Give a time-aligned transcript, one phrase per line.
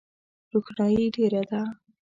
[0.51, 1.61] روښنایي ډېره ده.